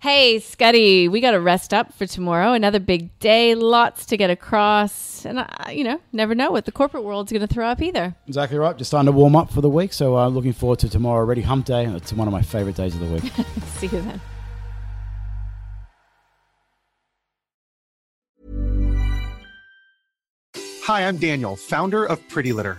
Hey, 0.00 0.40
Scotty, 0.40 1.08
we 1.08 1.20
got 1.20 1.30
to 1.30 1.40
rest 1.40 1.72
up 1.72 1.92
for 1.94 2.06
tomorrow. 2.06 2.52
Another 2.52 2.78
big 2.78 3.18
day, 3.18 3.54
lots 3.54 4.04
to 4.06 4.16
get 4.16 4.28
across. 4.28 5.24
And, 5.24 5.38
uh, 5.38 5.46
you 5.72 5.84
know, 5.84 6.00
never 6.12 6.34
know 6.34 6.50
what 6.50 6.66
the 6.66 6.72
corporate 6.72 7.02
world's 7.02 7.32
going 7.32 7.46
to 7.46 7.52
throw 7.52 7.66
up 7.66 7.80
either. 7.80 8.14
Exactly 8.28 8.58
right. 8.58 8.76
Just 8.76 8.90
starting 8.90 9.06
to 9.06 9.12
warm 9.12 9.34
up 9.34 9.50
for 9.50 9.62
the 9.62 9.70
week. 9.70 9.92
So, 9.94 10.16
uh, 10.16 10.28
looking 10.28 10.52
forward 10.52 10.80
to 10.80 10.88
tomorrow 10.90 11.20
already. 11.20 11.40
Hump 11.42 11.64
day. 11.64 11.86
It's 11.86 12.12
one 12.12 12.28
of 12.28 12.32
my 12.32 12.42
favorite 12.42 12.76
days 12.76 12.94
of 12.94 13.00
the 13.00 13.06
week. 13.06 13.32
See 13.76 13.86
you 13.86 14.02
then. 14.02 14.20
Hi, 20.84 21.04
I'm 21.04 21.16
Daniel, 21.16 21.56
founder 21.56 22.04
of 22.04 22.26
Pretty 22.28 22.52
Litter. 22.52 22.78